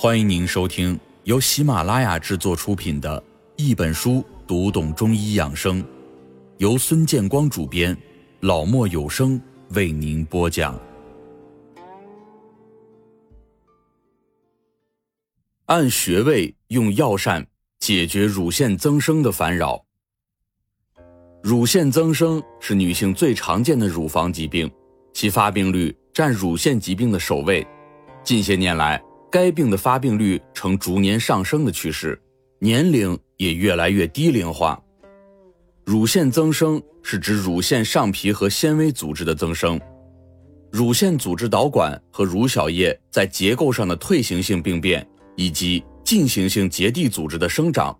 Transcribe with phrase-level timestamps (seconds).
[0.00, 3.20] 欢迎您收听由喜马拉雅制作出品的
[3.56, 5.82] 《一本书读懂中医养生》，
[6.58, 7.98] 由孙建光主编，
[8.38, 10.80] 老莫有声为您播讲。
[15.66, 17.44] 按穴位用药膳
[17.80, 19.84] 解决乳腺增生的烦扰。
[21.42, 24.70] 乳腺增生是女性最常见的乳房疾病，
[25.12, 27.66] 其发病率占乳腺疾病的首位。
[28.22, 32.20] 近些年来，该病的发病率呈逐年上升的趋势，
[32.58, 34.80] 年龄也越来越低龄化。
[35.84, 39.80] 乳腺增生是指乳腺上皮和纤维组织的增生，
[40.70, 47.96] 乳腺组织导管和乳小叶在结构上的退行性病变，以及进行性结缔组织的生长。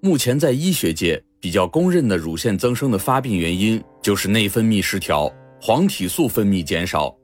[0.00, 7.14] 目前在医学界比较公认的乳腺增生的发病原因，就是内分泌失调，黄体素分泌减少。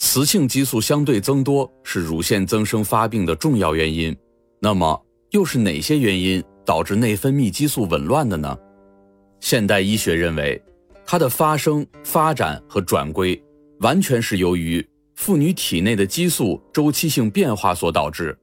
[0.00, 4.16] 雌性激素相对增多是乳腺增生发病的重要原因，
[4.58, 5.00] 那么
[5.30, 8.58] 又是哪些原因导致内分泌激素紊乱的呢？
[9.40, 10.60] 现代医学认为，
[11.04, 13.40] 它的发生、发展和转归
[13.80, 14.84] 完全是由于
[15.16, 18.36] 妇女体内的激素周期性变化所导致。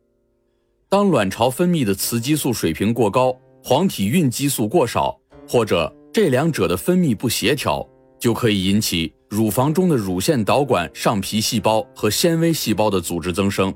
[0.87, 7.85] 当卵巢分泌的雌激素水平过高，黄体孕激素过少，或者这两者的分泌不协调，
[8.19, 9.11] 就可以引起。
[9.29, 13.73] 乳房中的乳腺导管上皮细胞和纤维细胞的组织增生。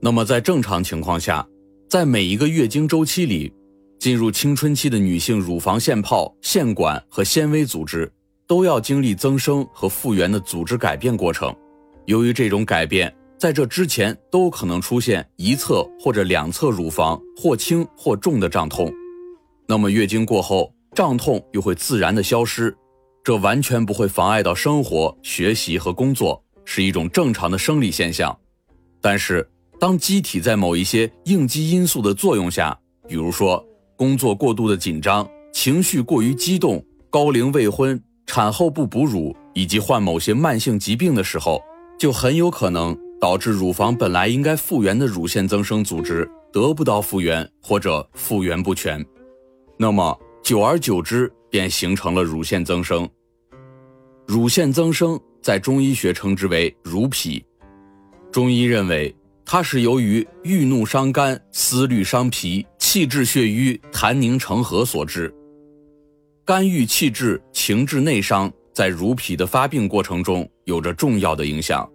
[0.00, 1.46] 那么，在正常情况下，
[1.88, 3.52] 在每一个月经周期里，
[3.98, 8.10] 进入青春期的女性乳房腺泡、腺管和纤维组织
[8.46, 11.54] 都要经历增生和复原的组织改变过程。
[12.06, 18.92] 由于这种改变，在这之前都可能出现一侧或者两侧乳房或轻或重的胀痛。
[19.68, 22.74] 那么，月经过后，胀痛又会自然的消失。
[23.24, 28.36] 这完全不会妨碍到生活、学习和工作，是一种正常的生理现象。
[29.00, 29.48] 但是，
[29.78, 33.64] 当机体在某一些应激因素的作用下，比如说
[33.96, 41.62] 工作过度的紧张、情绪过于激动、高龄未婚、产后不哺乳以及患某些慢性疾病的时候，
[41.96, 49.04] 就很有可能导致乳房本来应该复原的乳腺增生组织得不到复原或者复原不全。
[49.76, 53.06] 那么，久而久之，便形成了乳腺增生。
[54.26, 57.44] 乳腺增生在中医学称之为乳痞。
[58.30, 59.14] 中医认为，
[59.44, 65.30] 它是由于郁怒伤肝、思虑伤脾、气滞血瘀、痰凝成核所致。
[66.42, 71.86] 肝郁气滞、情志内伤，在乳痞的发病过程中有着重要的影响。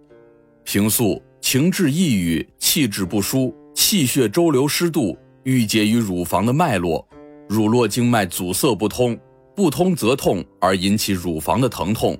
[0.62, 7.04] 平素情志抑郁、气滞不舒、气血周流失度，郁结于乳房的脉络，
[7.48, 9.18] 乳络经脉阻塞不通。
[9.58, 12.14] 不通则痛，而引起乳房的疼痛；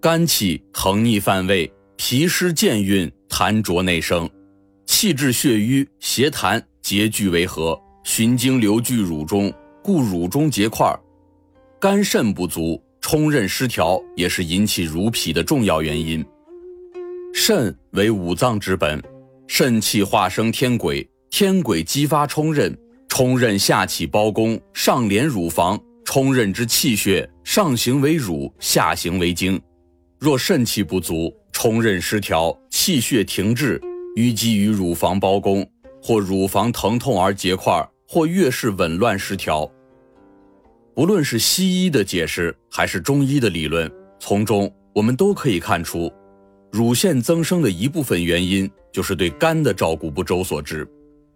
[0.00, 4.28] 肝气横逆犯胃，脾湿健运，痰浊内生，
[4.84, 10.92] 气滞血瘀，邪痰结聚为合，循经流聚乳中，故乳中结块。
[11.80, 16.26] 肝肾不足，冲任失调，也是引起乳痞的重要原因。
[17.32, 19.00] 肾为五脏之本，
[19.46, 22.76] 肾气化生天癸，天癸激发冲任，
[23.06, 25.80] 冲任下起包宫，上连乳房。
[26.04, 29.60] 冲任之气血上行为乳，下行为经。
[30.18, 33.80] 若肾气不足，冲任失调，气血停滞，
[34.16, 35.66] 淤积于乳房包宫，
[36.02, 39.70] 或乳房疼痛而结块，或月事紊乱失调。
[40.94, 46.12] 不论是西医的解释，还是中医的理论，从中我们都可以看出，
[46.70, 50.86] 乳腺增生的一部分原因就是对肝的照顾不周所致。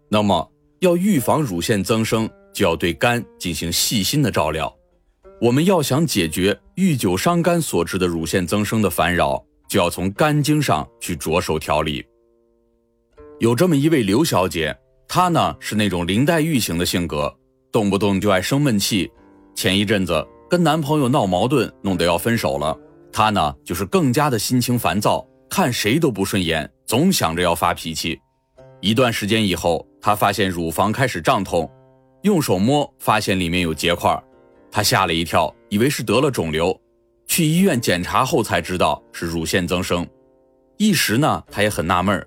[0.07, 2.29] 那么，要预防乳腺增生。
[2.53, 4.73] 就要对肝进行细心的照料。
[5.41, 12.05] 我们要想解决遇久伤肝所致的乳腺增生的烦扰，就要从肝经上去着手调理。
[13.39, 14.75] 有这么一位刘小姐，
[15.07, 17.33] 她呢是那种林黛玉型的性格，
[17.71, 19.09] 动不动就爱生闷气。
[19.55, 22.77] 前一阵子跟男朋友闹矛盾，弄得要分手了，
[23.11, 28.19] 她呢就是更加的心情烦躁，看谁都不顺眼，总想着要发脾气。
[28.81, 31.69] 一段时间以后，她发现乳房开始胀痛。
[32.23, 34.21] 用手摸，发现里面有结块，
[34.71, 36.77] 他吓了一跳，以为是得了肿瘤。
[37.27, 40.05] 去医院检查后才知道是乳腺增生。
[40.77, 42.25] 一时呢，他也很纳闷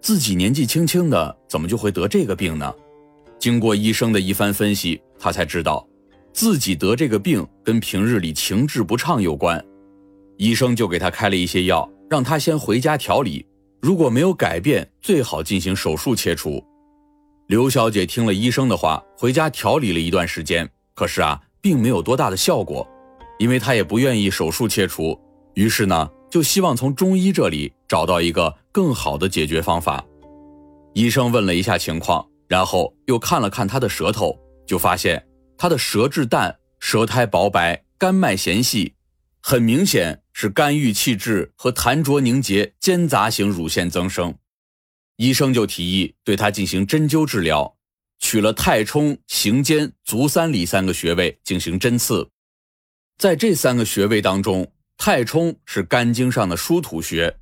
[0.00, 2.72] 自己年纪轻轻的，怎么就会得这个病呢？
[3.38, 5.86] 经过医生的一番分析，他才知道，
[6.32, 9.62] 自己得这个病跟平日里情志不畅有关。
[10.38, 13.44] 医生就给他开了一些药，让他先回家调理。
[13.80, 16.64] 如果没有改变，最好进行手术切除。
[17.46, 22.84] 刘小姐听了医生的话，回家调理了一段时间，可是啊，并没有多大的效果，
[23.38, 25.16] 因为她也不愿意手术切除，
[25.54, 30.04] 于是呢，就希望从中医这里找到一个更好的解决方法。
[30.92, 35.24] 医生问了一下情况，然后又看了看他的舌头，就发现
[35.56, 38.94] 他的舌质淡，舌苔薄白，肝脉弦细，
[39.40, 44.34] 很明显是肝郁气滞和痰浊凝结兼杂型乳腺增生。
[45.16, 47.76] 医生就提议对他进行针灸治疗，
[48.18, 52.28] 取了太冲、行间、足三里三个穴位进行针刺。
[53.18, 54.66] 在这三个穴位当中，
[54.98, 57.34] 太冲是肝经上的疏土穴，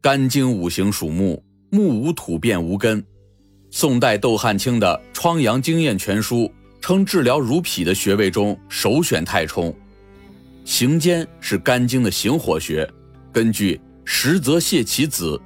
[0.00, 1.44] 肝经五行属木。
[1.72, 3.00] 木无土便无根。
[3.70, 6.38] 宋代窦汉卿的《疮疡经验全书》
[6.80, 9.72] 称，治疗乳癖的穴位中首选太冲。
[10.64, 12.92] 行间是肝经的行火穴，
[13.32, 15.40] 根据“实则泻其子”，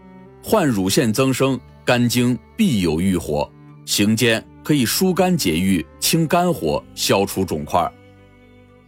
[0.46, 3.50] 患乳腺增生，肝经必有郁火。
[3.86, 7.90] 行间可以疏肝解郁、清肝火、消除肿块。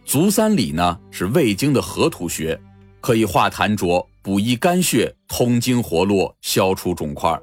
[0.05, 2.55] 足三里呢是胃经的合土穴，
[3.01, 4.07] 可以化痰浊。
[4.21, 7.35] 补益肝血，通经活络，消除肿块。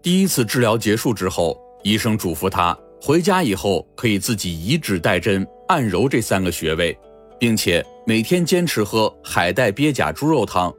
[0.00, 6.96] 第一次治疗结束之后，医生嘱咐他回家以后可以自己以指代针按揉这三个穴位，
[7.40, 10.72] 并且每天坚持喝海带鳖甲猪肉汤。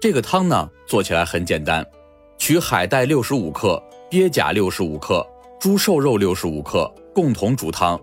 [0.00, 1.84] 这个汤呢做起来很简单，
[2.38, 5.26] 取海带六十五克、鳖甲六十五克、
[5.58, 8.00] 猪瘦肉六十五克，共同煮汤。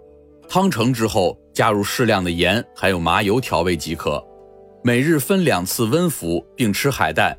[0.50, 4.21] 汤成之后，加入适量的盐还有麻油调味即可。
[4.83, 7.36] 每日分两次温服，并吃海带。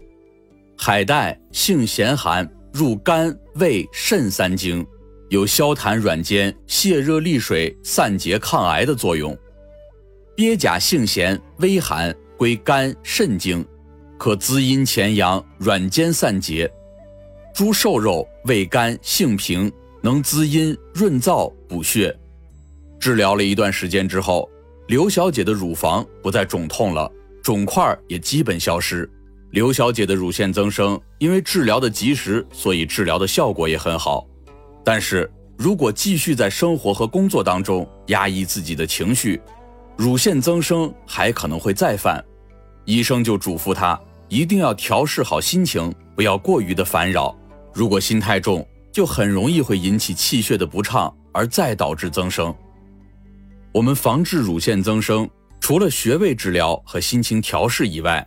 [0.77, 4.85] 海带性咸寒，入肝、胃、肾三经，
[5.29, 9.37] 有消痰软坚、泻热利水、散结抗癌的作用。
[10.35, 13.65] 鳖甲性咸微寒，归肝肾经，
[14.19, 16.71] 可滋阴潜阳、软坚散结。
[17.55, 19.71] 猪瘦肉味甘性平，
[20.03, 22.15] 能滋阴润燥、补血。
[22.99, 24.49] 治疗了一段时间之后，
[24.89, 27.11] 刘小姐的乳房不再肿痛了。
[27.43, 29.09] 肿块也基本消失，
[29.53, 34.27] 刘小姐的乳腺增生因为治疗的及时，所以治疗的效果也很好。
[34.85, 39.41] 但是如果继续在生活和工作当中压抑自己的情绪，
[39.97, 42.23] 乳腺增生还可能会再犯。
[42.85, 43.99] 医生就嘱咐她
[44.29, 47.37] 一定要调试好心情，不要过于的烦扰。
[47.73, 52.55] 如果心太重，就很容易会引起气血的不畅，而再导致增生。
[53.73, 55.29] 我们防治乳腺增生。
[55.59, 58.25] 除了穴位治疗和心情调试以外，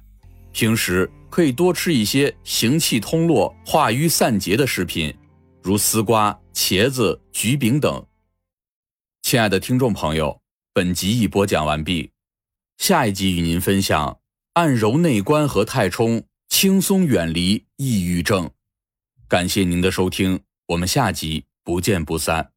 [0.51, 5.15] 平时可以多吃一些行气通络、化瘀散结的食品，
[5.63, 8.03] 如丝瓜、茄子、橘饼等。
[9.21, 10.41] 亲爱的听众朋友，
[10.73, 12.11] 本集已播讲完毕，
[12.77, 14.17] 下一集与您分享
[14.53, 18.49] 按揉内关和太冲，轻松远离抑郁症。
[19.27, 22.51] 感谢您的收听，我们下集不见不散。